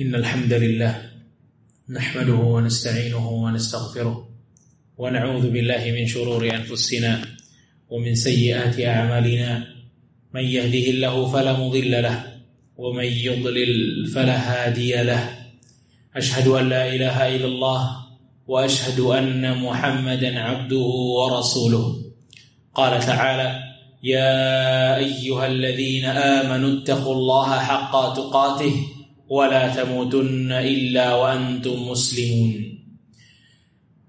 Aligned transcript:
إن 0.00 0.14
الحمد 0.14 0.52
لله 0.52 1.02
نحمده 1.90 2.34
ونستعينه 2.34 3.28
ونستغفره 3.30 4.28
ونعوذ 4.98 5.50
بالله 5.50 5.92
من 5.92 6.06
شرور 6.06 6.50
أنفسنا 6.50 7.24
ومن 7.90 8.14
سيئات 8.14 8.80
أعمالنا. 8.80 9.66
من 10.34 10.44
يهده 10.44 10.90
الله 10.90 11.32
فلا 11.32 11.52
مضل 11.52 12.02
له 12.02 12.24
ومن 12.76 13.04
يضلل 13.04 14.06
فلا 14.06 14.36
هادي 14.36 15.02
له. 15.02 15.38
أشهد 16.16 16.48
أن 16.48 16.68
لا 16.68 16.94
إله 16.94 17.36
إلا 17.36 17.46
الله 17.46 17.96
وأشهد 18.46 19.00
أن 19.00 19.58
محمدا 19.62 20.40
عبده 20.40 20.86
ورسوله. 21.18 22.02
قال 22.74 23.00
تعالى 23.00 23.62
يا 24.02 24.96
أيها 24.96 25.46
الذين 25.46 26.04
آمنوا 26.04 26.82
اتقوا 26.82 27.14
الله 27.14 27.58
حق 27.58 28.14
تقاته 28.14 28.93
ولا 29.34 29.74
تموتن 29.74 30.52
إلا 30.52 31.14
وأنتم 31.14 31.90
مسلمون. 31.90 32.78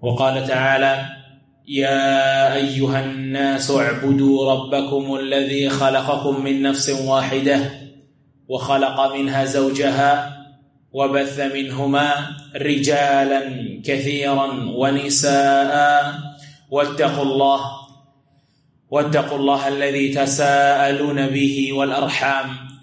وقال 0.00 0.46
تعالى 0.46 1.06
يا 1.68 2.54
أيها 2.54 3.04
الناس 3.04 3.70
اعبدوا 3.70 4.52
ربكم 4.52 5.14
الذي 5.14 5.68
خلقكم 5.68 6.44
من 6.44 6.62
نفس 6.62 6.90
واحدة 6.90 7.58
وخلق 8.48 9.14
منها 9.14 9.44
زوجها 9.44 10.36
وبث 10.92 11.40
منهما 11.40 12.08
رجالا 12.56 13.42
كثيرا 13.84 14.48
ونساء. 14.70 15.74
واتقوا 16.70 17.24
الله 17.24 17.60
واتقوا 18.90 19.38
الله 19.38 19.68
الذي 19.68 20.08
تساءلون 20.08 21.26
به 21.26 21.72
والأرحام. 21.72 22.65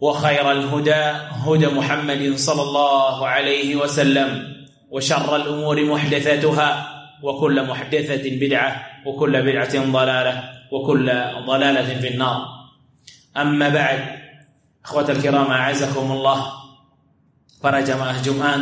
وخير 0.00 0.52
الهدى 0.52 1.02
هدى 1.44 1.66
محمد 1.66 2.22
صلى 2.36 2.62
الله 2.62 3.16
عليه 3.28 3.76
وسلم 3.76 4.28
وشر 4.90 5.36
الأمور 5.36 5.84
محدثاتها 5.84 6.68
وكل 7.22 7.56
محدثة 7.66 8.24
بدعة 8.40 8.86
وكل 9.06 9.34
بدعة 9.42 9.74
ضلالة 9.92 10.34
وكل 10.72 11.06
ضلالة 11.46 12.00
في 12.00 12.08
النار 12.08 12.38
أما 13.36 13.68
بعد 13.68 14.00
أخوة 14.84 15.10
الكرام 15.10 15.50
أعزكم 15.50 16.12
الله 16.12 16.40
para 17.60 17.84
jamaah 17.84 18.16
Jumat 18.24 18.60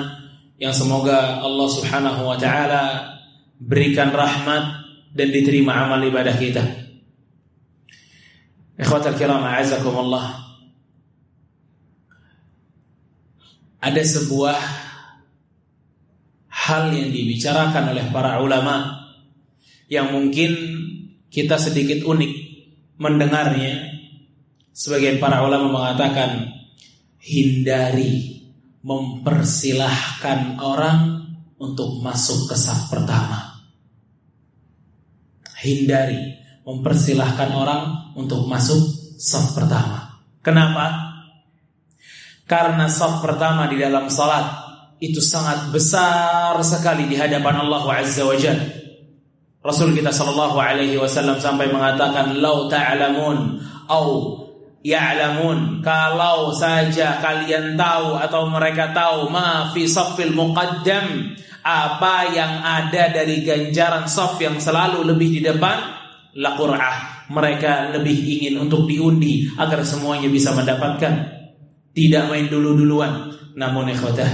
yang 0.58 0.74
semoga 0.74 1.38
Allah 1.38 1.68
Subhanahu 1.70 2.26
wa 2.26 2.34
taala 2.34 3.14
berikan 3.62 4.10
rahmat 4.10 4.90
dan 5.14 5.30
diterima 5.30 5.86
amal 5.86 6.02
ibadah 6.02 6.34
kita. 6.34 6.62
Ikhwatal 8.74 9.14
kiram 9.14 9.42
a'azakumullah. 9.42 10.47
Ada 13.78 14.02
sebuah 14.02 14.58
hal 16.50 16.92
yang 16.92 17.10
dibicarakan 17.14 17.94
oleh 17.94 18.06
para 18.10 18.42
ulama 18.42 19.06
yang 19.88 20.12
mungkin 20.12 20.52
kita 21.32 21.56
sedikit 21.56 22.04
unik 22.04 22.32
mendengarnya. 22.98 23.96
Sebagian 24.74 25.18
para 25.18 25.42
ulama 25.42 25.74
mengatakan 25.74 26.54
hindari 27.18 28.46
mempersilahkan 28.82 30.62
orang 30.62 31.26
untuk 31.58 31.98
masuk 31.98 32.46
ke 32.46 32.54
saf 32.54 32.86
pertama. 32.86 33.58
Hindari 35.58 36.38
mempersilahkan 36.62 37.50
orang 37.50 38.14
untuk 38.14 38.46
masuk 38.46 38.78
saf 39.18 39.58
pertama. 39.58 40.22
Kenapa? 40.46 41.07
Karena 42.48 42.88
saf 42.88 43.20
pertama 43.20 43.68
di 43.68 43.76
dalam 43.76 44.08
salat 44.08 44.48
itu 45.04 45.20
sangat 45.20 45.68
besar 45.68 46.56
sekali 46.64 47.04
di 47.04 47.14
hadapan 47.14 47.60
Allah 47.60 47.84
Azza 48.00 48.24
wa 48.24 48.32
Jalla. 48.32 48.64
Rasul 49.60 49.92
kita 49.92 50.08
sallallahu 50.08 50.56
alaihi 50.56 50.96
wasallam 50.96 51.36
sampai 51.36 51.68
mengatakan 51.68 52.40
lau 52.40 52.72
ta'lamun 52.72 53.60
au 53.92 54.06
ya'lamun. 54.80 55.84
Kalau 55.84 56.56
saja 56.56 57.20
kalian 57.20 57.76
tahu 57.76 58.16
atau 58.16 58.48
mereka 58.48 58.96
tahu 58.96 59.28
ma 59.28 59.68
fi 59.76 59.84
saffil 59.84 60.32
muqaddam 60.32 61.36
apa 61.60 62.32
yang 62.32 62.64
ada 62.64 63.12
dari 63.12 63.44
ganjaran 63.44 64.08
saf 64.08 64.40
yang 64.40 64.56
selalu 64.56 65.04
lebih 65.04 65.36
di 65.36 65.40
depan? 65.44 66.00
La 66.40 66.56
qur'ah. 66.56 67.28
Mereka 67.28 67.92
lebih 67.92 68.16
ingin 68.24 68.56
untuk 68.56 68.88
diundi 68.88 69.52
agar 69.60 69.84
semuanya 69.84 70.32
bisa 70.32 70.56
mendapatkan 70.56 71.37
tidak 71.98 72.30
main 72.30 72.46
dulu-duluan. 72.46 73.34
Namun 73.58 73.90
ikhwadah, 73.90 74.30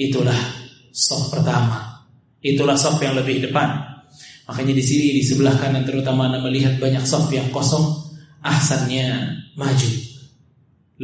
itulah 0.00 0.40
soft 0.88 1.28
pertama. 1.28 2.08
Itulah 2.40 2.72
soft 2.80 3.04
yang 3.04 3.12
lebih 3.12 3.44
depan. 3.44 3.68
Makanya 4.48 4.72
di 4.72 4.84
sini 4.84 5.20
di 5.20 5.22
sebelah 5.22 5.52
kanan 5.60 5.84
terutama 5.84 6.32
Anda 6.32 6.40
melihat 6.40 6.80
banyak 6.80 7.04
soft 7.04 7.28
yang 7.36 7.52
kosong, 7.52 7.84
ahsannya 8.40 9.36
maju. 9.60 9.90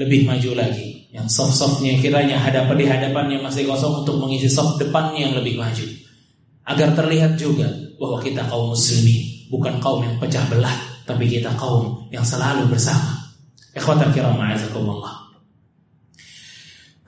Lebih 0.00 0.24
maju 0.24 0.50
lagi. 0.56 1.12
Yang 1.12 1.28
soft-softnya 1.32 2.00
kiranya 2.00 2.40
hadapan 2.40 2.76
di 2.76 2.86
hadapannya 2.88 3.38
masih 3.40 3.68
kosong 3.68 4.04
untuk 4.04 4.16
mengisi 4.20 4.48
soft 4.48 4.80
depannya 4.80 5.28
yang 5.28 5.34
lebih 5.36 5.60
maju. 5.60 5.84
Agar 6.68 6.92
terlihat 6.96 7.40
juga 7.40 7.68
bahwa 7.96 8.20
kita 8.20 8.44
kaum 8.48 8.72
muslimin, 8.72 9.48
bukan 9.48 9.80
kaum 9.80 10.04
yang 10.04 10.16
pecah 10.20 10.44
belah, 10.52 10.76
tapi 11.08 11.24
kita 11.28 11.52
kaum 11.56 12.08
yang 12.12 12.24
selalu 12.24 12.68
bersama. 12.68 13.16
Ikhwatal 13.72 14.12
kiram 14.12 14.36
a'azakumullah. 14.36 15.27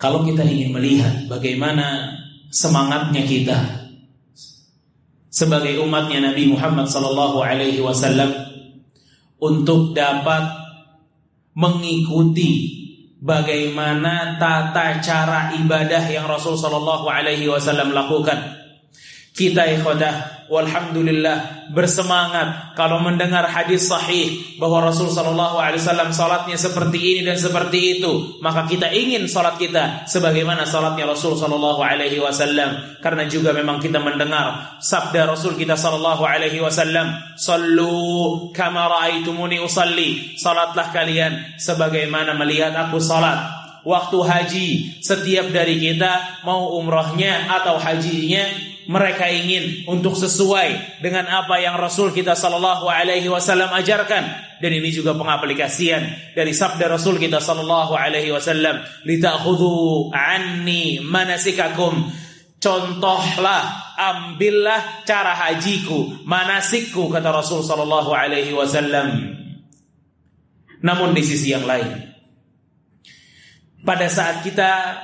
Kalau 0.01 0.25
kita 0.25 0.41
ingin 0.49 0.73
melihat 0.73 1.29
bagaimana 1.29 2.17
semangatnya 2.49 3.21
kita 3.29 3.59
sebagai 5.29 5.77
umatnya 5.85 6.33
Nabi 6.33 6.49
Muhammad 6.49 6.89
sallallahu 6.89 7.45
alaihi 7.45 7.85
wasallam 7.85 8.33
untuk 9.37 9.93
dapat 9.93 10.49
mengikuti 11.53 12.81
bagaimana 13.21 14.41
tata 14.41 15.05
cara 15.05 15.53
ibadah 15.55 16.05
yang 16.09 16.25
Rasul 16.25 16.57
sallallahu 16.57 17.05
alaihi 17.05 17.47
wasallam 17.47 17.93
lakukan. 17.93 18.60
Kita 19.41 19.65
ikhwadah 19.65 20.45
walhamdulillah 20.53 21.71
bersemangat 21.73 22.77
kalau 22.77 23.01
mendengar 23.01 23.47
hadis 23.49 23.89
sahih 23.89 24.59
bahwa 24.61 24.85
Rasul 24.85 25.09
sallallahu 25.09 25.57
alaihi 25.57 25.81
wasallam 25.81 26.11
salatnya 26.13 26.59
seperti 26.61 26.99
ini 27.01 27.21
dan 27.25 27.41
seperti 27.41 27.97
itu, 27.97 28.37
maka 28.45 28.69
kita 28.69 28.93
ingin 28.93 29.25
salat 29.31 29.57
kita 29.57 30.05
sebagaimana 30.05 30.69
salatnya 30.69 31.09
Rasul 31.09 31.41
sallallahu 31.41 31.81
alaihi 31.81 32.21
wasallam 32.21 33.01
karena 33.01 33.25
juga 33.31 33.57
memang 33.57 33.81
kita 33.81 33.97
mendengar 34.03 34.77
sabda 34.83 35.25
Rasul 35.25 35.57
kita 35.57 35.73
sallallahu 35.73 36.21
alaihi 36.21 36.61
wasallam, 36.61 37.17
"Sallu 37.41 38.53
kama 38.53 38.93
raaitumuni 38.93 39.57
usalli." 39.57 40.37
Salatlah 40.37 40.93
kalian 40.93 41.57
sebagaimana 41.57 42.37
melihat 42.37 42.77
aku 42.77 43.01
salat. 43.01 43.57
Waktu 43.81 44.19
haji, 44.21 44.69
setiap 45.01 45.49
dari 45.57 45.81
kita 45.81 46.45
mau 46.45 46.77
umrohnya 46.77 47.49
atau 47.49 47.81
hajinya 47.81 48.70
mereka 48.91 49.31
ingin 49.31 49.87
untuk 49.87 50.19
sesuai 50.19 50.99
dengan 50.99 51.31
apa 51.31 51.63
yang 51.63 51.79
Rasul 51.79 52.11
kita 52.11 52.35
sallallahu 52.35 52.91
alaihi 52.91 53.31
wasallam 53.31 53.71
ajarkan. 53.71 54.51
Dan 54.59 54.75
ini 54.75 54.91
juga 54.91 55.15
pengaplikasian 55.15 56.35
dari 56.35 56.51
sabda 56.51 56.91
Rasul 56.91 57.23
kita 57.23 57.39
sallallahu 57.39 57.95
alaihi 57.95 58.35
wasallam 58.35 58.83
litakhudhu 59.07 60.11
anni 60.11 60.99
manasikakum. 61.07 62.11
Contohlah 62.59 63.95
ambillah 63.95 65.07
cara 65.07 65.39
hajiku 65.39 66.27
manasikku 66.27 67.07
kata 67.15 67.31
Rasul 67.31 67.63
sallallahu 67.63 68.11
alaihi 68.11 68.51
wasallam. 68.51 69.39
Namun 70.83 71.15
di 71.15 71.23
sisi 71.23 71.55
yang 71.55 71.63
lain 71.63 72.11
pada 73.81 74.11
saat 74.11 74.45
kita 74.45 74.99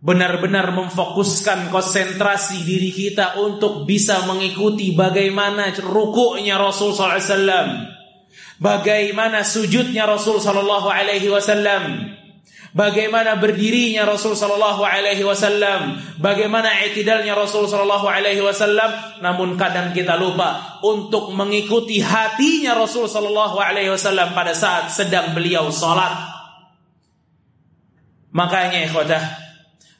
benar-benar 0.00 0.72
memfokuskan 0.72 1.68
konsentrasi 1.68 2.64
diri 2.64 2.88
kita 2.88 3.36
untuk 3.36 3.84
bisa 3.84 4.24
mengikuti 4.24 4.96
bagaimana 4.96 5.68
rukuknya 5.76 6.56
Rasul 6.56 6.96
SAW, 6.96 7.84
bagaimana 8.56 9.44
sujudnya 9.44 10.08
Rasul 10.08 10.40
Sallallahu 10.40 10.88
Alaihi 10.88 11.28
Wasallam, 11.28 12.16
bagaimana 12.72 13.38
berdirinya 13.38 14.06
Rasul 14.06 14.38
sallallahu 14.38 14.82
alaihi 14.86 15.26
wasallam, 15.26 15.98
bagaimana 16.22 16.70
i'tidalnya 16.86 17.34
Rasul 17.34 17.66
sallallahu 17.66 18.06
alaihi 18.06 18.42
wasallam, 18.42 19.20
namun 19.22 19.58
kadang 19.58 19.90
kita 19.90 20.14
lupa 20.14 20.80
untuk 20.86 21.34
mengikuti 21.34 21.98
hatinya 21.98 22.78
Rasul 22.78 23.10
sallallahu 23.10 23.58
alaihi 23.58 23.90
wasallam 23.90 24.32
pada 24.32 24.54
saat 24.54 24.90
sedang 24.94 25.34
beliau 25.34 25.68
salat. 25.74 26.14
Makanya 28.30 28.86
ikhwatah, 28.86 29.49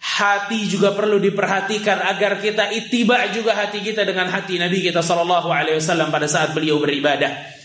hati 0.01 0.65
juga 0.65 0.97
perlu 0.97 1.21
diperhatikan 1.21 2.01
agar 2.09 2.41
kita 2.41 2.73
itiba 2.73 3.21
juga 3.37 3.53
hati 3.53 3.85
kita 3.85 4.09
dengan 4.09 4.33
hati 4.33 4.57
Nabi 4.57 4.81
kita 4.81 5.05
sallallahu 5.05 5.53
alaihi 5.53 5.77
wasallam 5.77 6.09
pada 6.09 6.25
saat 6.25 6.57
beliau 6.57 6.81
beribadah. 6.81 7.61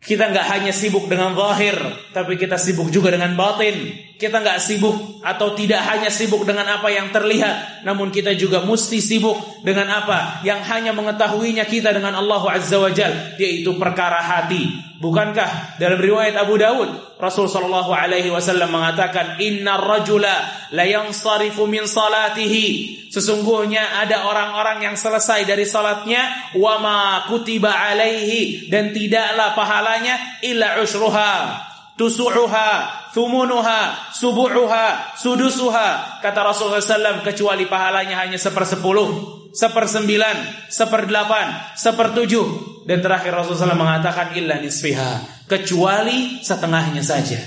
Kita 0.00 0.32
nggak 0.32 0.46
hanya 0.48 0.72
sibuk 0.72 1.12
dengan 1.12 1.36
zahir, 1.36 1.76
tapi 2.16 2.40
kita 2.40 2.56
sibuk 2.56 2.88
juga 2.88 3.12
dengan 3.12 3.36
batin. 3.36 4.09
Kita 4.20 4.36
nggak 4.44 4.60
sibuk 4.60 5.24
atau 5.24 5.56
tidak 5.56 5.80
hanya 5.80 6.12
sibuk 6.12 6.44
dengan 6.44 6.68
apa 6.76 6.92
yang 6.92 7.08
terlihat, 7.08 7.88
namun 7.88 8.12
kita 8.12 8.36
juga 8.36 8.60
mesti 8.60 9.00
sibuk 9.00 9.64
dengan 9.64 9.88
apa 9.88 10.44
yang 10.44 10.60
hanya 10.60 10.92
mengetahuinya 10.92 11.64
kita 11.64 11.88
dengan 11.96 12.20
Allah 12.20 12.44
Azza 12.52 12.76
wa 12.76 12.92
Jal, 12.92 13.40
yaitu 13.40 13.72
perkara 13.80 14.20
hati. 14.20 14.68
Bukankah 15.00 15.80
dalam 15.80 15.96
riwayat 15.96 16.36
Abu 16.36 16.60
Dawud 16.60 17.16
Rasul 17.16 17.48
sallallahu 17.48 17.88
alaihi 17.88 18.28
wasallam 18.28 18.68
mengatakan 18.68 19.40
innar 19.40 19.80
rajula 19.80 20.44
la 20.76 20.84
yansarifu 20.84 21.64
min 21.64 21.88
salatihi 21.88 23.08
sesungguhnya 23.08 24.04
ada 24.04 24.28
orang-orang 24.28 24.92
yang 24.92 24.96
selesai 25.00 25.48
dari 25.48 25.64
salatnya 25.64 26.52
wa 26.60 26.76
ma 26.84 26.98
kutiba 27.32 27.72
alaihi 27.72 28.68
dan 28.68 28.92
tidaklah 28.92 29.56
pahalanya 29.56 30.44
illa 30.44 30.76
usruha 30.84 31.64
tusu'uha 31.96 32.99
thumunuha 33.10 34.12
subu'uha 34.14 35.18
sudusuha 35.18 36.22
kata 36.22 36.40
Rasulullah 36.42 36.82
SAW 36.82 37.26
kecuali 37.26 37.66
pahalanya 37.66 38.22
hanya 38.22 38.38
sepersepuluh 38.38 39.40
sepersembilan, 39.50 40.70
seperdelapan, 40.70 41.74
sepertujuh. 41.74 42.46
Dan 42.86 43.04
terakhir 43.04 43.34
Rasulullah 43.34 43.74
SAW 43.74 43.82
mengatakan 43.82 44.34
illa 44.34 44.58
nisfiha. 44.58 45.44
Kecuali 45.46 46.42
setengahnya 46.42 47.02
saja. 47.02 47.38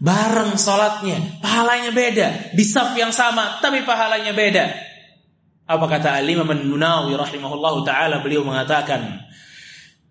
Bareng 0.00 0.56
sholatnya, 0.56 1.44
pahalanya 1.44 1.92
beda. 1.92 2.28
Di 2.56 2.64
saf 2.64 2.96
yang 2.96 3.12
sama, 3.12 3.60
tapi 3.60 3.84
pahalanya 3.84 4.32
beda. 4.32 4.64
Apa 5.68 5.86
kata 5.86 6.18
Ali 6.18 6.34
Imam 6.34 6.48
Munawi 6.48 7.14
rahimahullah 7.14 7.74
ta'ala 7.86 8.16
beliau 8.24 8.42
mengatakan 8.42 9.22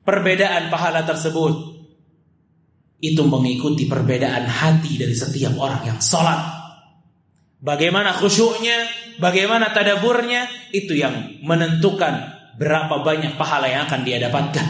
perbedaan 0.08 0.72
pahala 0.72 1.04
tersebut 1.04 1.79
itu 3.00 3.24
mengikuti 3.24 3.88
perbedaan 3.88 4.48
hati 4.48 5.00
dari 5.00 5.16
setiap 5.16 5.56
orang 5.56 5.88
yang 5.88 6.00
sholat 6.04 6.60
Bagaimana 7.60 8.16
khusyuknya, 8.16 8.88
bagaimana 9.20 9.76
tadaburnya, 9.76 10.48
itu 10.72 10.96
yang 10.96 11.44
menentukan 11.44 12.32
berapa 12.56 13.04
banyak 13.04 13.36
pahala 13.36 13.68
yang 13.68 13.84
akan 13.84 14.08
dia 14.08 14.16
dapatkan. 14.16 14.68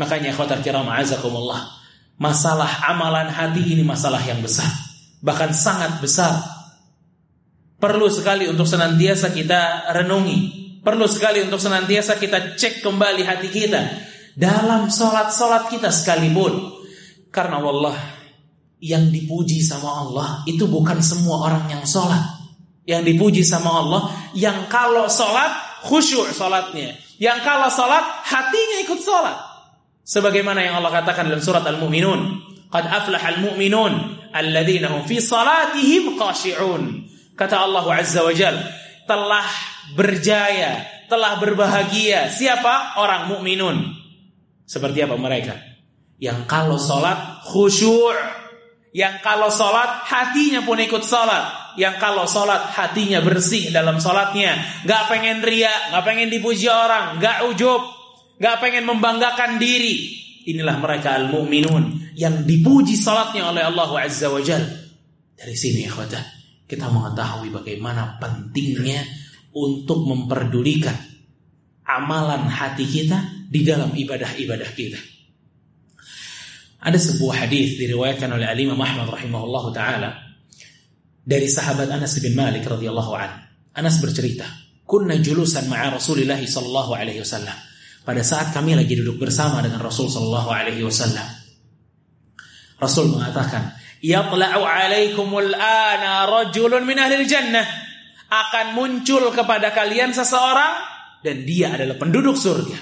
Makanya 0.00 0.32
khotar 0.32 0.64
kiram 0.64 0.88
azakumullah. 0.88 1.60
Masalah 2.16 2.88
amalan 2.88 3.28
hati 3.28 3.76
ini 3.76 3.84
masalah 3.84 4.20
yang 4.24 4.40
besar. 4.40 4.68
Bahkan 5.20 5.52
sangat 5.52 6.00
besar. 6.00 6.40
Perlu 7.76 8.08
sekali 8.08 8.48
untuk 8.48 8.64
senantiasa 8.64 9.28
kita 9.36 9.92
renungi. 9.92 10.64
Perlu 10.80 11.04
sekali 11.04 11.44
untuk 11.44 11.60
senantiasa 11.60 12.16
kita 12.16 12.56
cek 12.56 12.80
kembali 12.80 13.28
hati 13.28 13.48
kita. 13.52 13.80
Dalam 14.32 14.88
sholat-sholat 14.88 15.68
kita 15.68 15.92
sekalipun. 15.92 16.80
Karena 17.32 17.58
Allah 17.64 17.96
yang 18.82 19.08
dipuji 19.08 19.64
sama 19.64 20.04
Allah 20.04 20.28
itu 20.44 20.68
bukan 20.68 21.00
semua 21.00 21.48
orang 21.48 21.72
yang 21.72 21.82
sholat. 21.88 22.44
Yang 22.82 23.14
dipuji 23.14 23.42
sama 23.46 23.70
Allah, 23.78 24.10
yang 24.36 24.66
kalau 24.68 25.08
sholat 25.08 25.82
khusyuk 25.86 26.28
sholatnya. 26.34 26.94
Yang 27.16 27.38
kalau 27.46 27.72
sholat 27.72 28.04
hatinya 28.26 28.78
ikut 28.84 29.00
sholat. 29.00 29.38
Sebagaimana 30.02 30.60
yang 30.60 30.82
Allah 30.82 31.02
katakan 31.02 31.30
dalam 31.30 31.40
surat 31.40 31.62
Al-Mu'minun. 31.62 32.52
Qad 32.72 32.88
aflah 32.88 33.20
al-mu'minun 33.20 33.92
alladzina 34.32 34.88
hum 34.88 35.04
fi 35.04 35.20
salatihim 35.20 36.16
khashi'un. 36.16 37.04
Kata 37.36 37.68
Allah 37.68 37.84
Azza 37.84 38.24
wa 38.24 38.32
Jal, 38.32 38.56
telah 39.04 39.44
berjaya, 39.92 41.04
telah 41.12 41.36
berbahagia. 41.36 42.32
Siapa? 42.32 42.96
Orang 42.96 43.28
mukminun. 43.28 43.92
Seperti 44.64 45.04
apa 45.04 45.20
mereka? 45.20 45.71
Yang 46.22 46.46
kalau 46.46 46.78
sholat 46.78 47.42
khusyuk 47.42 48.14
yang 48.92 49.24
kalau 49.24 49.48
sholat 49.48 50.04
hatinya 50.04 50.60
pun 50.68 50.76
ikut 50.76 51.00
sholat. 51.00 51.74
Yang 51.80 51.96
kalau 51.96 52.28
sholat 52.28 52.68
hatinya 52.76 53.24
bersih 53.24 53.72
dalam 53.72 53.96
sholatnya. 53.96 54.84
Gak 54.84 55.08
pengen 55.08 55.40
ria, 55.40 55.72
gak 55.88 56.04
pengen 56.04 56.28
dipuji 56.28 56.68
orang, 56.68 57.16
gak 57.16 57.48
ujub, 57.48 57.80
gak 58.36 58.60
pengen 58.60 58.84
membanggakan 58.84 59.56
diri. 59.56 60.12
Inilah 60.44 60.76
mereka 60.76 61.16
al-mu'minun 61.16 62.12
yang 62.12 62.44
dipuji 62.44 63.00
sholatnya 63.00 63.48
oleh 63.48 63.64
Allah 63.64 63.88
Azza 64.04 64.28
wa 64.28 64.44
Jal. 64.44 64.60
Dari 65.32 65.56
sini 65.56 65.88
ya 65.88 66.20
kita 66.68 66.86
mengetahui 66.92 67.48
bagaimana 67.48 68.20
pentingnya 68.20 69.00
untuk 69.56 70.04
memperdulikan 70.04 70.96
amalan 71.88 72.44
hati 72.48 72.84
kita 72.84 73.48
di 73.48 73.64
dalam 73.64 73.96
ibadah-ibadah 73.96 74.70
kita. 74.76 75.11
Ada 76.82 76.98
sebuah 76.98 77.46
hadis 77.46 77.78
diriwayatkan 77.78 78.26
oleh 78.26 78.50
Al 78.50 78.58
Imam 78.58 78.78
Ahmad 78.82 79.06
taala 79.70 80.18
dari 81.22 81.46
sahabat 81.46 81.86
Anas 81.86 82.18
bin 82.18 82.34
Malik 82.34 82.66
radhiyallahu 82.66 83.12
an. 83.14 83.30
Anas 83.78 84.02
bercerita, 84.02 84.44
"Kunna 84.82 85.14
julusan 85.22 85.70
ma'a 85.70 85.94
Rasulillah 85.94 86.42
sallallahu 86.42 86.98
alaihi 86.98 87.22
wasallam." 87.22 87.54
Pada 88.02 88.26
saat 88.26 88.50
kami 88.50 88.74
lagi 88.74 88.98
duduk 88.98 89.22
bersama 89.22 89.62
dengan 89.62 89.78
Rasul 89.78 90.10
sallallahu 90.10 90.50
alaihi 90.50 90.82
wasallam. 90.82 91.22
Rasul 92.82 93.14
mengatakan, 93.14 93.78
"Yatla'u 94.02 94.66
'alaikumul 94.66 95.54
ana 95.54 96.26
rajulun 96.26 96.82
min 96.82 96.98
ahli 96.98 97.22
jannah." 97.30 97.62
Akan 98.26 98.74
muncul 98.74 99.30
kepada 99.30 99.70
kalian 99.70 100.10
seseorang 100.10 100.74
dan 101.22 101.46
dia 101.46 101.78
adalah 101.78 101.94
penduduk 101.94 102.34
surga. 102.34 102.81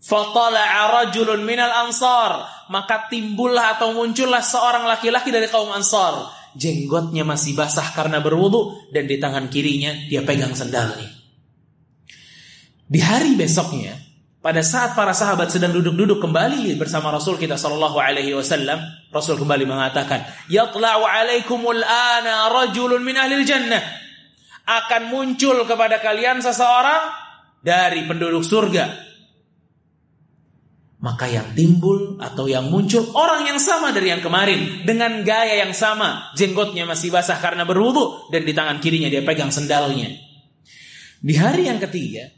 Fatala'a 0.00 0.88
rajulun 1.04 1.44
minal 1.44 1.70
ansar. 1.86 2.48
Maka 2.72 3.12
timbullah 3.12 3.76
atau 3.76 3.92
muncullah 3.92 4.40
seorang 4.40 4.88
laki-laki 4.88 5.28
dari 5.28 5.46
kaum 5.52 5.68
ansar. 5.70 6.32
Jenggotnya 6.56 7.22
masih 7.22 7.54
basah 7.54 7.94
karena 7.94 8.18
berwudu 8.18 8.90
dan 8.90 9.06
di 9.06 9.20
tangan 9.20 9.46
kirinya 9.52 9.94
dia 10.08 10.24
pegang 10.24 10.56
sendalnya. 10.56 11.06
Di 12.90 12.98
hari 12.98 13.38
besoknya, 13.38 13.94
pada 14.42 14.66
saat 14.66 14.98
para 14.98 15.14
sahabat 15.14 15.52
sedang 15.52 15.70
duduk-duduk 15.70 16.18
kembali 16.18 16.74
bersama 16.74 17.14
Rasul 17.14 17.38
kita 17.38 17.54
Shallallahu 17.54 18.02
Alaihi 18.02 18.34
Wasallam, 18.34 18.82
Rasul 19.14 19.38
kembali 19.38 19.62
mengatakan, 19.62 20.26
"Yatla'u 20.50 21.06
alaikumul 21.06 21.86
ana 21.86 22.50
rajulun 22.50 23.04
min 23.04 23.14
ahli 23.14 23.46
jannah." 23.46 23.82
Akan 24.66 25.10
muncul 25.10 25.66
kepada 25.66 26.02
kalian 26.02 26.42
seseorang 26.42 27.14
dari 27.62 28.06
penduduk 28.06 28.42
surga 28.42 29.09
maka 31.00 31.24
yang 31.24 31.56
timbul 31.56 32.20
atau 32.20 32.44
yang 32.44 32.68
muncul 32.68 33.00
orang 33.16 33.48
yang 33.48 33.56
sama 33.56 33.88
dari 33.88 34.12
yang 34.12 34.20
kemarin. 34.20 34.84
Dengan 34.84 35.24
gaya 35.24 35.64
yang 35.64 35.72
sama. 35.72 36.28
Jenggotnya 36.36 36.84
masih 36.84 37.08
basah 37.08 37.40
karena 37.40 37.64
berwudu. 37.64 38.28
Dan 38.28 38.44
di 38.44 38.52
tangan 38.52 38.76
kirinya 38.84 39.08
dia 39.08 39.24
pegang 39.24 39.48
sendalnya. 39.48 40.12
Di 41.20 41.34
hari 41.40 41.72
yang 41.72 41.80
ketiga 41.80 42.28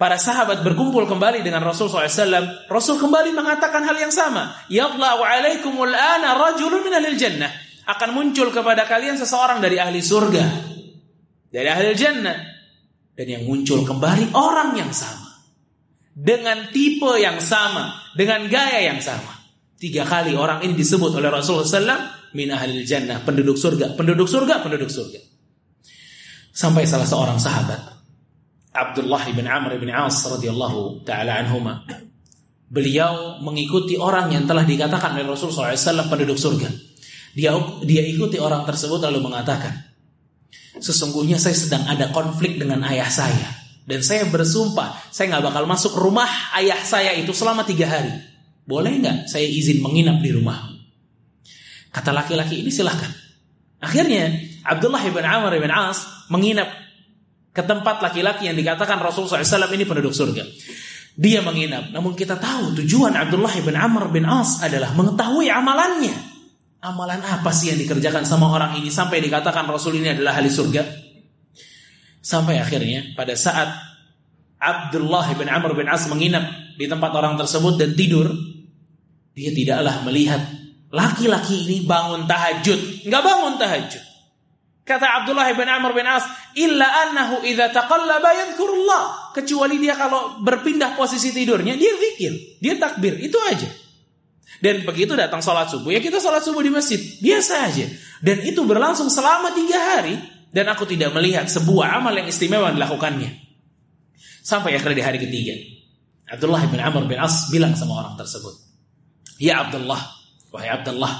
para 0.00 0.16
sahabat 0.16 0.64
berkumpul 0.64 1.04
kembali 1.04 1.44
dengan 1.44 1.60
Rasul 1.60 1.92
SAW 1.92 2.68
Rasul 2.72 2.96
kembali 2.96 3.36
mengatakan 3.36 3.84
hal 3.84 3.96
yang 4.00 4.12
sama. 4.12 4.56
Yadla'u 4.72 5.20
alaikumul 5.20 5.92
ana 5.92 6.40
rajulun 6.40 6.80
min 6.80 6.92
ahli 6.96 7.20
jannah. 7.20 7.52
Akan 7.84 8.16
muncul 8.16 8.48
kepada 8.48 8.88
kalian 8.88 9.20
seseorang 9.20 9.60
dari 9.60 9.76
ahli 9.76 10.00
surga. 10.00 10.44
Dari 11.52 11.68
ahli 11.68 11.92
jannah. 11.92 12.36
Dan 13.12 13.28
yang 13.28 13.44
muncul 13.44 13.84
kembali 13.84 14.32
orang 14.32 14.72
yang 14.72 14.88
sama 14.88 15.27
dengan 16.18 16.66
tipe 16.74 17.14
yang 17.22 17.38
sama, 17.38 17.94
dengan 18.18 18.50
gaya 18.50 18.90
yang 18.90 18.98
sama. 18.98 19.38
Tiga 19.78 20.02
kali 20.02 20.34
orang 20.34 20.66
ini 20.66 20.74
disebut 20.74 21.14
oleh 21.14 21.30
Rasulullah 21.30 21.62
SAW 21.62 22.34
min 22.34 22.50
ahlil 22.50 22.82
jannah, 22.82 23.22
penduduk 23.22 23.54
surga, 23.54 23.94
penduduk 23.94 24.26
surga, 24.26 24.58
penduduk 24.58 24.90
surga. 24.90 25.22
Sampai 26.50 26.90
salah 26.90 27.06
seorang 27.06 27.38
sahabat 27.38 27.78
Abdullah 28.74 29.22
bin 29.30 29.46
Amr 29.46 29.78
bin 29.78 29.94
As 29.94 30.26
radhiyallahu 30.26 31.06
taala 31.06 31.38
anhuma 31.38 31.86
beliau 32.66 33.38
mengikuti 33.40 33.94
orang 33.94 34.34
yang 34.34 34.44
telah 34.44 34.66
dikatakan 34.66 35.16
oleh 35.16 35.24
Rasulullah 35.24 35.72
SAW 35.72 36.10
penduduk 36.10 36.34
surga. 36.36 36.68
Dia 37.32 37.54
dia 37.86 38.02
ikuti 38.02 38.36
orang 38.42 38.66
tersebut 38.66 38.98
lalu 38.98 39.22
mengatakan, 39.22 39.72
sesungguhnya 40.82 41.38
saya 41.38 41.54
sedang 41.54 41.86
ada 41.86 42.10
konflik 42.10 42.58
dengan 42.58 42.82
ayah 42.90 43.06
saya. 43.06 43.67
Dan 43.88 44.04
saya 44.04 44.28
bersumpah, 44.28 45.08
saya 45.08 45.32
nggak 45.32 45.48
bakal 45.48 45.64
masuk 45.64 45.96
rumah 45.96 46.28
ayah 46.60 46.76
saya 46.84 47.16
itu 47.16 47.32
selama 47.32 47.64
tiga 47.64 47.88
hari. 47.88 48.12
Boleh 48.68 49.00
nggak 49.00 49.32
saya 49.32 49.48
izin 49.48 49.80
menginap 49.80 50.20
di 50.20 50.28
rumah? 50.28 50.68
Kata 51.88 52.12
laki-laki 52.12 52.60
ini 52.60 52.68
silahkan. 52.68 53.08
Akhirnya 53.80 54.28
Abdullah 54.68 55.00
bin 55.08 55.24
Amr 55.24 55.56
bin 55.56 55.72
As 55.72 56.04
menginap 56.28 56.68
ke 57.56 57.64
tempat 57.64 58.04
laki-laki 58.04 58.52
yang 58.52 58.60
dikatakan 58.60 59.00
Rasulullah 59.00 59.40
SAW 59.40 59.72
ini 59.72 59.88
penduduk 59.88 60.12
surga. 60.12 60.44
Dia 61.16 61.40
menginap. 61.40 61.88
Namun 61.88 62.12
kita 62.12 62.36
tahu 62.36 62.76
tujuan 62.84 63.16
Abdullah 63.16 63.56
bin 63.64 63.72
Amr 63.72 64.12
bin 64.12 64.28
As 64.28 64.60
adalah 64.60 64.92
mengetahui 64.92 65.48
amalannya. 65.48 66.12
Amalan 66.84 67.24
apa 67.24 67.50
sih 67.56 67.72
yang 67.72 67.80
dikerjakan 67.80 68.28
sama 68.28 68.52
orang 68.52 68.76
ini 68.76 68.92
sampai 68.92 69.24
dikatakan 69.24 69.64
Rasul 69.64 69.96
ini 69.96 70.12
adalah 70.12 70.36
ahli 70.36 70.52
surga? 70.52 71.07
Sampai 72.28 72.60
akhirnya 72.60 73.16
pada 73.16 73.32
saat 73.32 73.72
Abdullah 74.60 75.32
bin 75.32 75.48
Amr 75.48 75.72
bin 75.72 75.88
As 75.88 76.04
menginap 76.12 76.44
di 76.76 76.84
tempat 76.84 77.08
orang 77.16 77.40
tersebut 77.40 77.80
dan 77.80 77.96
tidur, 77.96 78.28
dia 79.32 79.48
tidaklah 79.48 80.04
melihat 80.04 80.44
laki-laki 80.92 81.64
ini 81.64 81.88
bangun 81.88 82.28
tahajud. 82.28 83.08
Enggak 83.08 83.22
bangun 83.24 83.54
tahajud. 83.56 84.04
Kata 84.84 85.24
Abdullah 85.24 85.48
bin 85.56 85.68
Amr 85.72 85.96
bin 85.96 86.04
As, 86.04 86.28
illa 86.52 87.08
annahu 87.08 87.48
idza 87.48 87.72
taqallaba 87.72 88.28
yadhkurullah. 88.44 89.32
Kecuali 89.32 89.80
dia 89.80 89.96
kalau 89.96 90.44
berpindah 90.44 91.00
posisi 91.00 91.32
tidurnya, 91.32 91.80
dia 91.80 91.96
zikir, 91.96 92.60
dia 92.60 92.76
takbir, 92.76 93.16
itu 93.24 93.40
aja. 93.48 93.72
Dan 94.60 94.84
begitu 94.84 95.16
datang 95.16 95.40
sholat 95.40 95.72
subuh, 95.72 95.96
ya 95.96 96.00
kita 96.04 96.20
sholat 96.20 96.44
subuh 96.44 96.60
di 96.60 96.72
masjid, 96.72 97.00
biasa 97.24 97.72
aja. 97.72 97.88
Dan 98.20 98.44
itu 98.44 98.64
berlangsung 98.68 99.08
selama 99.08 99.52
tiga 99.56 99.76
hari, 99.76 100.37
dan 100.52 100.64
aku 100.72 100.88
tidak 100.88 101.12
melihat 101.12 101.48
sebuah 101.48 102.00
amal 102.00 102.14
yang 102.16 102.28
istimewa 102.28 102.72
dilakukannya. 102.72 103.46
Sampai 104.42 104.76
akhirnya 104.76 104.96
di 104.96 105.04
hari 105.04 105.18
ketiga, 105.20 105.54
Abdullah 106.28 106.64
bin 106.68 106.80
Amr 106.80 107.04
bin 107.04 107.20
As 107.20 107.52
bilang 107.52 107.76
sama 107.76 108.00
orang 108.00 108.16
tersebut, 108.16 108.54
Ya 109.36 109.60
Abdullah, 109.60 110.00
wahai 110.50 110.72
Abdullah, 110.72 111.12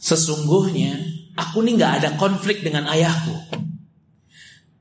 sesungguhnya 0.00 1.20
Aku 1.40 1.64
ini 1.64 1.80
nggak 1.80 1.92
ada 2.02 2.08
konflik 2.20 2.60
dengan 2.60 2.84
ayahku. 2.90 3.32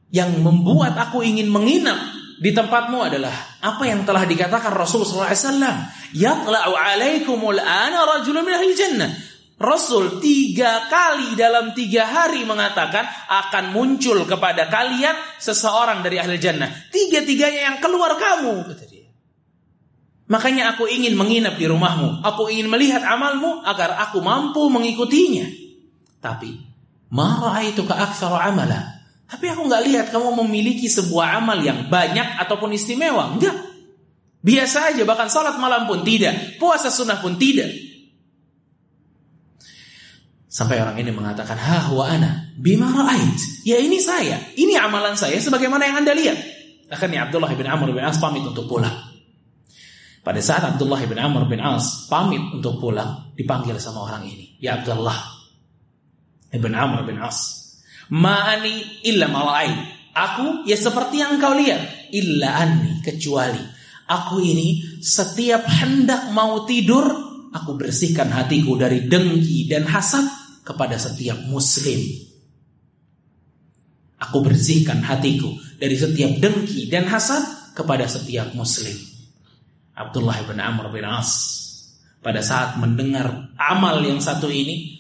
Yang 0.10 0.42
membuat 0.42 0.98
aku 0.98 1.22
ingin 1.22 1.48
menginap 1.48 2.18
di 2.42 2.50
tempatmu 2.50 2.98
adalah 3.06 3.62
apa 3.62 3.84
yang 3.86 4.04
telah 4.04 4.26
dikatakan 4.26 4.74
Rasulullah 4.74 5.30
SAW. 5.30 5.86
Yatla'u 6.18 6.74
alaikumul 6.74 7.62
ana 7.62 8.18
rajulun 8.18 8.42
min 8.42 8.54
ahli 8.58 8.74
jannah. 8.74 9.12
Rasul 9.60 10.24
tiga 10.24 10.88
kali 10.88 11.36
dalam 11.36 11.76
tiga 11.76 12.08
hari 12.08 12.48
mengatakan 12.48 13.04
akan 13.28 13.76
muncul 13.76 14.24
kepada 14.24 14.72
kalian 14.72 15.20
seseorang 15.36 16.00
dari 16.00 16.16
ahli 16.16 16.40
jannah. 16.40 16.72
Tiga-tiganya 16.88 17.68
yang 17.68 17.78
keluar 17.84 18.16
kamu. 18.16 18.72
Makanya 20.32 20.78
aku 20.78 20.88
ingin 20.88 21.20
menginap 21.20 21.60
di 21.60 21.68
rumahmu. 21.68 22.24
Aku 22.24 22.48
ingin 22.48 22.72
melihat 22.72 23.04
amalmu 23.04 23.60
agar 23.68 24.00
aku 24.00 24.24
mampu 24.24 24.64
mengikutinya. 24.72 25.52
Tapi 26.24 26.56
marah 27.12 27.60
itu 27.60 27.84
ke 27.84 27.92
aksara 27.92 28.48
amala. 28.48 29.00
Tapi 29.28 29.46
aku 29.52 29.68
nggak 29.68 29.84
lihat 29.92 30.08
kamu 30.16 30.40
memiliki 30.40 30.88
sebuah 30.88 31.44
amal 31.44 31.60
yang 31.60 31.92
banyak 31.92 32.40
ataupun 32.48 32.72
istimewa. 32.72 33.36
Enggak. 33.36 33.60
Biasa 34.40 34.96
aja 34.96 35.04
bahkan 35.04 35.28
salat 35.28 35.60
malam 35.60 35.84
pun 35.84 36.00
tidak, 36.08 36.56
puasa 36.64 36.88
sunnah 36.88 37.20
pun 37.20 37.36
tidak. 37.36 37.68
Sampai 40.50 40.82
orang 40.82 40.98
ini 40.98 41.14
mengatakan, 41.14 41.54
"Ha 41.62 41.94
wa 41.94 42.10
ana 42.10 42.50
bima 42.58 42.90
ra'ait." 42.90 43.38
Ya 43.70 43.78
ini 43.78 44.02
saya, 44.02 44.42
ini 44.58 44.74
amalan 44.74 45.14
saya 45.14 45.38
sebagaimana 45.38 45.86
yang 45.86 46.02
Anda 46.02 46.18
lihat. 46.18 46.38
Akhirnya 46.90 47.30
Abdullah 47.30 47.54
bin 47.54 47.70
Amr 47.70 47.94
bin 47.94 48.02
As 48.02 48.18
pamit 48.18 48.42
untuk 48.42 48.66
pulang. 48.66 49.14
Pada 50.26 50.42
saat 50.42 50.66
Abdullah 50.66 51.06
bin 51.06 51.22
Amr 51.22 51.46
bin 51.46 51.62
As 51.62 52.10
pamit 52.10 52.42
untuk 52.50 52.82
pulang, 52.82 53.30
dipanggil 53.38 53.78
sama 53.78 54.10
orang 54.10 54.26
ini. 54.26 54.58
Ya 54.58 54.82
Abdullah, 54.82 55.40
Ibn 56.50 56.74
Amr 56.74 57.06
bin 57.06 57.22
As. 57.22 57.70
Ma'ani 58.10 59.06
illa 59.06 59.30
mala'ain. 59.30 59.78
Aku 60.18 60.66
ya 60.66 60.74
seperti 60.74 61.22
yang 61.22 61.38
kau 61.38 61.54
lihat. 61.54 62.10
Illa 62.10 62.58
anni 62.66 63.06
kecuali. 63.06 63.62
Aku 64.10 64.42
ini 64.42 64.98
setiap 64.98 65.70
hendak 65.70 66.34
mau 66.34 66.66
tidur. 66.66 67.06
Aku 67.54 67.78
bersihkan 67.78 68.34
hatiku 68.34 68.74
dari 68.78 69.06
dengki 69.06 69.70
dan 69.70 69.86
hasad 69.86 70.39
kepada 70.64 70.96
setiap 71.00 71.40
muslim. 71.48 72.00
Aku 74.20 74.44
bersihkan 74.44 75.00
hatiku 75.00 75.56
dari 75.80 75.96
setiap 75.96 76.44
dengki 76.44 76.92
dan 76.92 77.08
hasad 77.08 77.74
kepada 77.76 78.04
setiap 78.06 78.52
muslim. 78.52 78.96
Abdullah 79.96 80.44
bin 80.44 80.60
Amr 80.60 80.92
bin 80.92 81.08
As 81.08 81.58
pada 82.20 82.44
saat 82.44 82.76
mendengar 82.76 83.56
amal 83.56 84.04
yang 84.04 84.20
satu 84.20 84.52
ini 84.52 85.00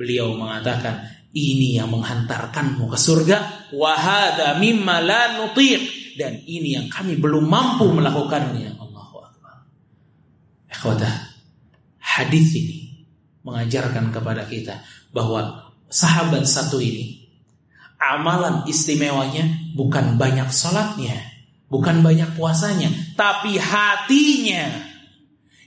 Beliau 0.00 0.32
mengatakan, 0.32 1.04
ini 1.36 1.76
yang 1.76 1.92
menghantarkanmu 1.92 2.88
ke 2.88 2.96
surga. 2.96 3.68
Wahada 3.76 4.56
mimma 4.56 4.96
la 5.04 5.36
nutiq. 5.36 6.16
Dan 6.16 6.40
ini 6.48 6.72
yang 6.72 6.88
kami 6.88 7.20
belum 7.20 7.44
mampu 7.44 7.84
melakukannya. 7.92 8.80
Allahu 8.80 9.16
Akbar. 9.20 9.60
Ikhwatah, 10.72 11.36
hadis 12.00 12.48
ini 12.56 12.89
mengajarkan 13.46 14.12
kepada 14.12 14.44
kita 14.44 14.84
bahwa 15.10 15.72
sahabat 15.88 16.44
satu 16.44 16.78
ini 16.78 17.28
amalan 18.00 18.64
istimewanya 18.64 19.74
bukan 19.76 20.16
banyak 20.16 20.48
sholatnya, 20.48 21.16
bukan 21.68 22.00
banyak 22.00 22.32
puasanya, 22.36 22.88
tapi 23.16 23.60
hatinya 23.60 24.88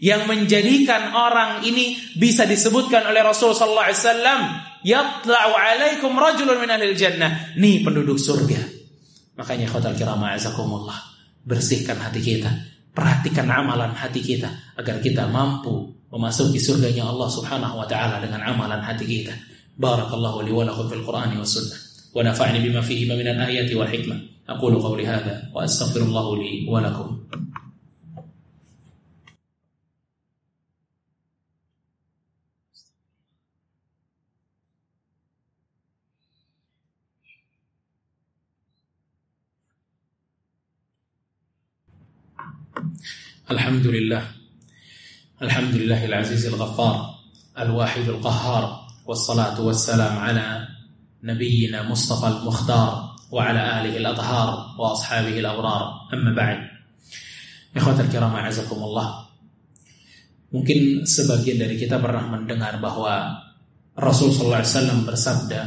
yang 0.04 0.28
menjadikan 0.28 1.16
orang 1.16 1.64
ini 1.64 1.96
bisa 2.20 2.44
disebutkan 2.44 3.08
oleh 3.08 3.24
Rasul 3.24 3.56
sallallahu 3.56 3.88
alaihi 3.88 4.02
wasallam 4.04 4.42
yatla'u 4.84 5.54
alaikum 5.56 6.12
rajulun 6.18 6.60
min 6.60 6.70
ahli 6.70 6.92
jannah. 6.92 7.56
Nih 7.56 7.86
penduduk 7.86 8.20
surga. 8.20 8.60
Makanya 9.40 9.72
khotal 9.72 9.96
kiramah 9.96 10.36
azakumullah 10.36 11.00
bersihkan 11.48 11.98
hati 11.98 12.20
kita 12.20 12.52
perhatikan 12.94 13.50
amalan 13.50 13.92
hati 13.92 14.22
kita 14.22 14.78
agar 14.78 15.02
kita 15.02 15.26
mampu 15.26 15.93
memasuki 16.14 16.62
surganya 16.62 17.10
Allah 17.10 17.26
Subhanahu 17.26 17.82
wa 17.82 17.90
taala 17.90 18.22
dengan 18.22 18.46
amalan 18.46 18.78
hati 18.86 19.02
kita 19.02 19.34
barakallahu 19.82 20.46
li 20.46 20.54
wa 20.54 20.62
lakum 20.62 20.86
fil 20.86 21.02
qur'ani 21.02 21.42
was 21.42 21.58
sunnah 21.58 21.80
wa 22.14 22.22
nafa'ni 22.22 22.62
bima 22.62 22.86
fihi 22.86 23.10
min 23.10 23.26
al-ayati 23.26 23.74
wal 23.74 23.90
hikmah 23.90 24.46
aqulu 24.46 24.78
qawli 24.78 25.10
hadha 25.10 25.50
wa 25.50 25.66
astaghfirullah 25.66 26.28
li 26.38 26.70
wa 26.70 26.78
lakum 26.86 27.18
الحمد 43.44 43.86
لله 43.88 44.43
الحمد 45.43 45.75
لله 45.75 46.05
العزيز 46.05 46.47
الغفار 46.47 46.97
الواحد 47.59 48.09
القهار 48.09 48.65
والصلاة 49.07 49.61
والسلام 49.61 50.19
على 50.19 50.69
نبينا 51.23 51.89
مصطفى 51.89 52.27
المختار 52.27 52.91
وعلى 53.31 53.61
آله 53.81 53.95
الأطهار 53.97 54.75
وأصحابه 54.79 55.39
الأبرار 55.39 55.85
أما 56.15 56.35
بعد 56.35 56.59
إخوة 57.77 58.01
الكرام 58.01 58.35
أعزكم 58.35 58.77
الله 58.77 59.09
Mungkin 60.49 61.05
sebagian 61.05 61.61
dari 61.61 61.77
kita 61.77 62.01
pernah 62.01 62.25
mendengar 62.25 62.81
bahwa 62.81 63.37
Rasul 63.93 64.33
sallallahu 64.33 64.65
alaihi 64.65 64.73
wasallam 64.73 65.01
bersabda, 65.05 65.61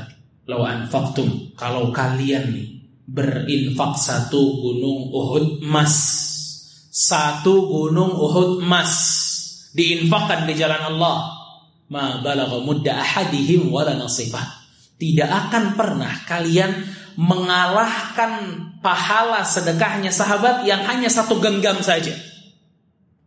"Law 0.50 0.66
anfaqtum 0.66 1.54
kalau 1.54 1.94
kalian 1.94 2.50
nih 2.50 2.82
berinfak 3.06 3.94
satu 3.94 4.42
gunung 4.58 5.14
Uhud 5.14 5.62
emas 5.62 5.94
satu 6.92 7.68
gunung 7.68 8.12
Uhud 8.16 8.64
emas 8.64 9.15
diinfakkan 9.77 10.49
di 10.49 10.57
jalan 10.57 10.97
Allah 10.97 11.37
ma 11.93 12.25
balagha 12.25 12.57
mudda 12.65 12.97
ahadihim 12.97 13.69
wala 13.69 13.93
tidak 14.97 15.29
akan 15.29 15.77
pernah 15.77 16.13
kalian 16.25 16.73
mengalahkan 17.21 18.33
pahala 18.81 19.45
sedekahnya 19.45 20.09
sahabat 20.09 20.65
yang 20.65 20.81
hanya 20.89 21.13
satu 21.13 21.37
genggam 21.39 21.79
saja 21.85 22.17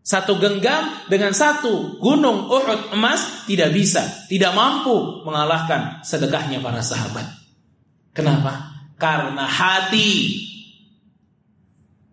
satu 0.10 0.42
genggam 0.42 1.06
dengan 1.06 1.38
satu 1.38 2.02
gunung 2.02 2.50
Uhud 2.50 2.98
emas 2.98 3.46
tidak 3.46 3.70
bisa, 3.78 4.26
tidak 4.26 4.58
mampu 4.58 5.22
mengalahkan 5.22 6.02
sedekahnya 6.02 6.66
para 6.66 6.82
sahabat. 6.82 7.30
Kenapa? 8.10 8.74
Karena 8.98 9.46
hati 9.46 10.49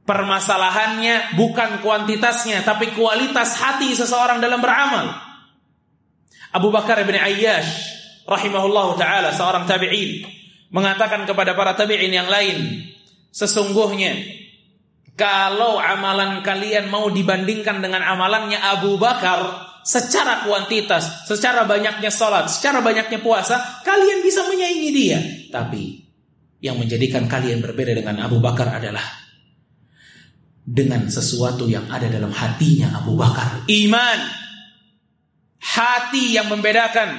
Permasalahannya 0.06 1.34
bukan 1.34 1.82
kuantitasnya 1.82 2.62
tapi 2.62 2.94
kualitas 2.94 3.58
hati 3.58 3.90
seseorang 3.90 4.38
dalam 4.38 4.62
beramal. 4.62 5.10
Abu 6.54 6.70
Bakar 6.70 7.02
bin 7.02 7.18
Ayyash 7.18 7.68
rahimahullah 8.22 8.94
taala 8.94 9.34
seorang 9.34 9.66
tabi'in 9.66 10.22
mengatakan 10.70 11.26
kepada 11.26 11.58
para 11.58 11.74
tabi'in 11.74 12.14
yang 12.14 12.30
lain, 12.30 12.86
sesungguhnya 13.34 14.14
kalau 15.18 15.80
amalan 15.80 16.44
kalian 16.44 16.86
mau 16.86 17.10
dibandingkan 17.10 17.82
dengan 17.82 18.06
amalannya 18.06 18.62
Abu 18.62 19.00
Bakar, 19.00 19.66
secara 19.82 20.44
kuantitas, 20.44 21.24
secara 21.24 21.64
banyaknya 21.64 22.12
salat, 22.12 22.52
secara 22.52 22.78
banyaknya 22.84 23.18
puasa, 23.18 23.82
kalian 23.82 24.20
bisa 24.20 24.44
menyaingi 24.44 24.90
dia. 24.92 25.18
Tapi 25.48 26.04
yang 26.60 26.76
menjadikan 26.76 27.24
kalian 27.24 27.64
berbeda 27.64 27.96
dengan 27.96 28.22
Abu 28.22 28.42
Bakar 28.42 28.76
adalah 28.76 29.25
dengan 30.66 31.06
sesuatu 31.06 31.70
yang 31.70 31.86
ada 31.86 32.10
dalam 32.10 32.34
hatinya 32.34 32.98
Abu 32.98 33.14
Bakar. 33.14 33.62
Iman. 33.70 34.18
Hati 35.62 36.34
yang 36.34 36.50
membedakan. 36.50 37.14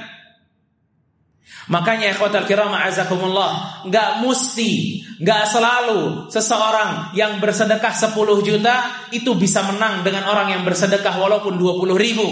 Makanya 1.67 2.15
ikhwatal 2.15 2.47
kiram 2.47 2.71
azakumullah, 2.71 3.83
enggak 3.83 4.23
mesti, 4.23 5.03
enggak 5.19 5.51
selalu 5.51 6.31
seseorang 6.31 7.11
yang 7.11 7.43
bersedekah 7.43 7.91
10 7.91 8.15
juta 8.43 8.75
itu 9.11 9.35
bisa 9.35 9.63
menang 9.67 9.99
dengan 10.03 10.31
orang 10.31 10.55
yang 10.55 10.63
bersedekah 10.63 11.15
walaupun 11.19 11.59
20 11.59 11.95
ribu. 11.95 12.27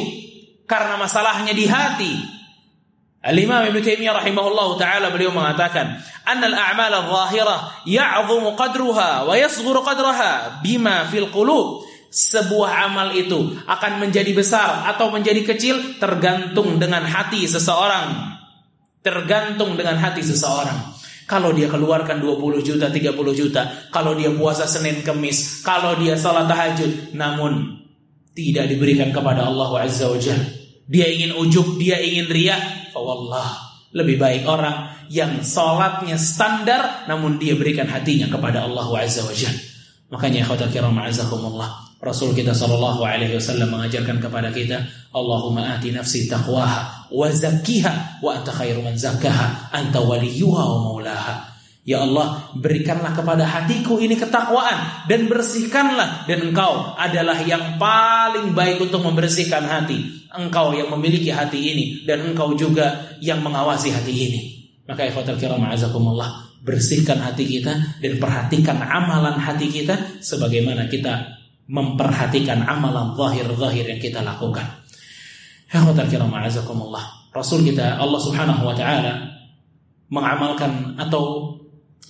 Karena 0.64 0.96
masalahnya 0.96 1.52
di 1.52 1.68
hati. 1.68 2.14
Al-Imam 3.26 3.66
Ibn 3.66 3.82
Taimiyah 3.82 4.22
rahimahullah 4.22 4.70
taala 4.78 5.10
beliau 5.10 5.34
mengatakan, 5.34 5.98
"Annal 6.30 6.54
a'mal 6.54 6.94
adh-dhahirah 6.94 7.82
ya'dhumu 7.90 8.54
qadruha 8.54 9.26
wa 9.26 9.34
yasghuru 9.34 9.82
qadraha 9.82 10.62
bima 10.62 11.10
fil 11.10 11.34
qulub." 11.34 11.90
Sebuah 12.16 12.88
amal 12.88 13.12
itu 13.18 13.60
akan 13.68 14.00
menjadi 14.00 14.32
besar 14.32 14.88
atau 14.88 15.12
menjadi 15.12 15.42
kecil 15.44 16.00
tergantung 16.00 16.78
dengan 16.80 17.04
hati 17.04 17.44
seseorang. 17.44 18.38
Tergantung 19.04 19.76
dengan 19.76 20.00
hati 20.00 20.24
seseorang. 20.24 20.96
Kalau 21.26 21.52
dia 21.52 21.68
keluarkan 21.68 22.22
20 22.22 22.62
juta, 22.62 22.88
30 22.88 23.34
juta, 23.36 23.90
kalau 23.92 24.16
dia 24.16 24.32
puasa 24.32 24.70
Senin 24.70 25.02
Kemis, 25.02 25.66
kalau 25.66 25.98
dia 26.00 26.16
salat 26.16 26.46
tahajud, 26.48 27.18
namun 27.18 27.84
tidak 28.32 28.70
diberikan 28.70 29.10
kepada 29.10 29.50
Allah 29.50 29.84
Azza 29.84 30.08
wa 30.08 30.16
Jalla. 30.16 30.65
Dia 30.86 31.10
ingin 31.10 31.34
ujub, 31.34 31.82
dia 31.82 31.98
ingin 31.98 32.30
riak, 32.30 32.94
Fawallah 32.94 33.66
lebih 33.96 34.20
baik 34.20 34.44
orang 34.44 35.08
yang 35.08 35.40
salatnya 35.40 36.20
standar 36.20 37.08
namun 37.08 37.40
dia 37.40 37.56
berikan 37.56 37.88
hatinya 37.88 38.28
kepada 38.28 38.68
Allah 38.68 38.92
Azza 39.00 39.24
wa. 39.24 39.32
Makanya 40.12 40.44
ikhwatal 40.46 40.70
kiram 40.70 41.00
azakumullah. 41.00 41.96
Rasul 42.04 42.36
kita 42.38 42.54
sallallahu 42.54 43.02
alaihi 43.02 43.34
wasallam 43.40 43.72
mengajarkan 43.72 44.22
kepada 44.22 44.54
kita, 44.54 44.84
Allahumma 45.16 45.74
ati 45.74 45.90
nafsi 45.90 46.30
taqwaha 46.30 47.10
wa 47.10 47.26
zakkiha 47.32 48.22
wa 48.22 48.36
anta 48.36 48.54
khairu 48.54 48.86
man 48.86 48.94
zakkaha 48.94 49.74
anta 49.74 50.04
waliyuha 50.04 50.64
wa 50.76 50.78
maulaha. 50.92 51.55
Ya 51.86 52.02
Allah, 52.02 52.50
berikanlah 52.58 53.14
kepada 53.14 53.46
hatiku 53.46 54.02
ini 54.02 54.18
ketakwaan 54.18 55.06
dan 55.06 55.30
bersihkanlah 55.30 56.26
dan 56.26 56.50
engkau 56.50 56.98
adalah 56.98 57.38
yang 57.46 57.78
paling 57.78 58.58
baik 58.58 58.82
untuk 58.82 59.06
membersihkan 59.06 59.62
hati. 59.70 60.26
Engkau 60.34 60.74
yang 60.74 60.90
memiliki 60.90 61.30
hati 61.30 61.62
ini 61.62 61.86
dan 62.10 62.26
engkau 62.26 62.58
juga 62.58 63.14
yang 63.22 63.46
mengawasi 63.46 63.94
hati 63.94 64.14
ini. 64.18 64.42
Maka 64.90 65.06
ikhwatal 65.06 65.38
kiram 65.38 65.62
azakumullah, 65.62 66.58
bersihkan 66.66 67.22
hati 67.22 67.46
kita 67.46 68.02
dan 68.02 68.18
perhatikan 68.18 68.82
amalan 68.82 69.38
hati 69.38 69.70
kita 69.70 70.18
sebagaimana 70.26 70.90
kita 70.90 71.38
memperhatikan 71.70 72.66
amalan 72.66 73.14
zahir-zahir 73.14 73.94
yang 73.94 74.02
kita 74.02 74.26
lakukan. 74.26 74.66
Ikhwatal 75.70 76.10
kiram 76.10 76.34
azakumullah. 76.34 77.30
Rasul 77.30 77.62
kita 77.62 78.02
Allah 78.02 78.18
Subhanahu 78.18 78.66
wa 78.66 78.74
taala 78.74 79.38
mengamalkan 80.10 80.98
atau 80.98 81.54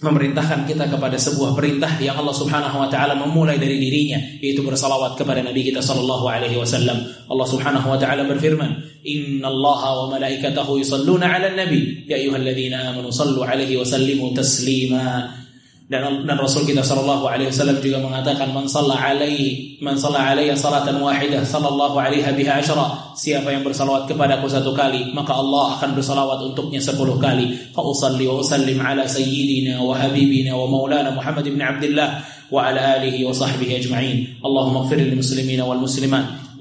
memerintahkan 0.03 0.67
kita 0.67 0.91
kepada 0.91 1.15
sebuah 1.15 1.55
perintah 1.55 1.95
yang 2.03 2.19
Allah 2.19 2.35
Subhanahu 2.35 2.83
wa 2.83 2.89
taala 2.91 3.15
memulai 3.15 3.55
dari 3.55 3.79
dirinya 3.79 4.19
yaitu 4.43 4.59
bersalawat 4.59 5.15
kepada 5.15 5.39
nabi 5.39 5.63
kita 5.63 5.79
sallallahu 5.79 6.27
alaihi 6.27 6.59
wasallam. 6.59 6.99
Allah 7.31 7.47
Subhanahu 7.47 7.87
wa 7.87 7.95
taala 7.95 8.27
berfirman, 8.27 8.75
"Innallaha 9.07 10.03
wa 10.03 10.19
malaikatahu 10.19 10.83
yusalluna 10.83 11.31
'alan 11.31 11.55
nabi, 11.55 12.03
ya 12.11 12.19
ayyuhalladzina 12.19 12.91
amanu 12.91 13.07
sallu 13.07 13.39
'alaihi 13.39 13.79
wa 13.79 13.87
sallimu 13.87 14.35
taslima." 14.35 15.44
Dan, 15.86 16.25
dan 16.25 16.42
Rasul 16.42 16.65
kita 16.65 16.82
sallallahu 16.82 17.30
alaihi 17.30 17.54
wasallam 17.54 17.77
juga 17.77 18.01
mengatakan 18.01 18.50
man 18.50 18.65
shalla 18.65 18.98
alaihi 18.98 19.78
man 19.86 19.93
shalla 19.93 20.34
alaihi 20.34 20.58
salatan 20.58 20.98
wahidah 20.98 21.45
sallallahu 21.45 21.93
alaiha 22.02 22.34
biha 22.34 22.58
asyara. 22.58 23.13
Siapa 23.13 23.54
yang 23.54 23.62
bersalawat 23.62 24.10
kepadaku 24.10 24.50
satu 24.50 24.74
kali 24.74 25.13
maka 25.13 25.38
Allah 25.38 25.78
akan 25.78 25.93
bersalawat 25.93 26.41
untuknya 26.41 26.82
sepuluh 26.82 27.21
kali. 27.21 27.54
Fa 27.69 27.86
wa 27.86 27.93
usallim 28.41 28.82
ala 28.82 29.06
sayyidina 29.06 29.78
wa 29.78 29.93
habibina 29.93 30.58
wa 30.58 30.65
maulana 30.65 31.13
Muhammad 31.13 31.45
ibn 31.45 31.62
Abdullah 31.62 32.17
wa 32.50 32.65
ala 32.65 32.98
alihi 32.98 33.21
wa 33.21 33.30
sahbihi 33.30 33.86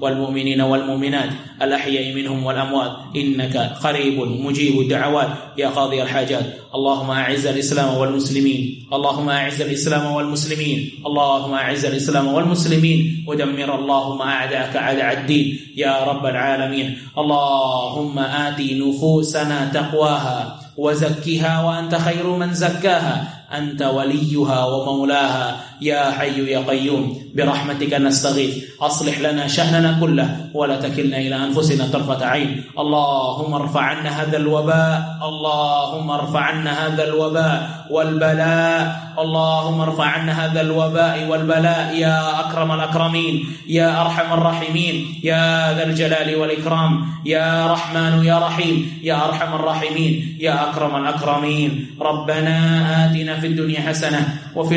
والمؤمنين 0.01 0.61
والمؤمنات 0.61 1.29
الأحياء 1.61 2.15
منهم 2.15 2.43
والأموات. 2.43 2.91
إنك 3.15 3.57
قريب 3.57 4.19
مجيب 4.19 4.81
الدعوات. 4.81 5.29
يا 5.57 5.67
قاضي 5.67 6.03
الحاجات. 6.03 6.45
اللهم 6.75 7.11
أعز 7.11 7.45
الإسلام 7.45 7.97
والمسلمين. 7.97 8.87
اللهم 8.93 9.29
أعز 9.29 9.61
الإسلام 9.61 10.11
والمسلمين. 10.11 10.91
اللهم 11.05 11.53
أعز 11.53 11.85
الإسلام 11.85 12.27
والمسلمين. 12.27 13.25
ودمر 13.27 13.75
اللهم 13.75 14.21
أعداءك 14.21 14.75
أعداء 14.75 15.13
الدين. 15.13 15.59
يا 15.77 16.03
رب 16.03 16.25
العالمين. 16.25 16.97
اللهم 17.17 18.19
آتي 18.19 18.79
نفوسنا 18.79 19.71
تقواها 19.73 20.59
وزكها 20.77 21.63
وأنت 21.63 21.95
خير 21.95 22.27
من 22.27 22.53
زكاها. 22.53 23.47
أنت 23.57 23.81
وليها 23.81 24.65
ومولاها. 24.65 25.74
يا 25.81 26.11
حي 26.11 26.51
يا 26.51 26.59
قيوم 26.59 27.17
برحمتك 27.35 27.93
نستغيث. 27.93 28.81
أصلح 28.81 29.19
لنا 29.19 29.47
شأننا 29.47 29.97
كله 29.99 30.49
ولا 30.53 30.75
تكلنا 30.75 31.17
إلى 31.17 31.35
أنفسنا 31.35 31.87
طرفة 31.93 32.25
عين. 32.25 32.63
اللهم 32.79 33.53
ارفع 33.53 33.81
عنا 33.81 34.21
هذا 34.21 34.37
الوباء 34.37 35.19
اللهم 35.23 36.11
ارفع 36.11 36.39
عنا 36.39 36.87
هذا 36.87 37.03
الوباء 37.03 37.87
والبلاء. 37.91 39.05
اللهم 39.19 39.81
ارفع 39.81 40.03
عنا 40.03 40.45
هذا 40.45 40.61
الوباء 40.61 41.27
والبلاء 41.29 41.95
يا 41.95 42.39
أكرم 42.39 42.71
الأكرمين 42.71 43.47
يا 43.67 44.01
أرحم 44.01 44.33
الراحمين 44.33 45.23
يا 45.23 45.73
ذا 45.73 45.83
الجلال 45.83 46.35
والإكرام 46.35 46.91
يا 47.25 47.71
رحمن 47.71 48.25
يا 48.25 48.39
رحيم 48.39 48.99
يا 49.03 49.15
أرحم 49.25 49.55
الراحمين 49.55 50.37
يا 50.39 50.69
أكرم 50.69 50.95
الأكرمين. 50.95 51.95
ربنا 52.01 52.57
آتنا 53.05 53.39
في 53.39 53.47
الدنيا 53.47 53.81
حسنة 53.81 54.21
وفي 54.55 54.75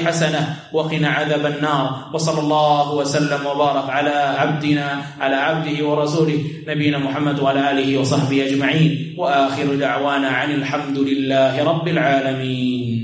حسنة 0.00 0.56
وقنا 0.72 1.08
عذاب 1.08 1.46
النار. 1.46 2.10
وصلى 2.12 2.40
الله 2.40 2.94
وسلم 2.94 3.46
وبارك 3.46 3.90
على 3.90 4.34
عبدنا 4.38 5.02
على 5.20 5.36
عبده 5.36 5.88
ورسوله 5.88 6.38
نبينا 6.68 6.98
محمد 6.98 7.40
وعلى 7.40 7.70
آله 7.70 7.98
وصحبه 8.00 8.46
أجمعين. 8.46 9.14
وآخر 9.18 9.74
دعوانا 9.74 10.28
عن 10.28 10.50
الحمد 10.50 10.98
لله 10.98 11.64
رب 11.64 11.88
العالمين. 11.88 12.95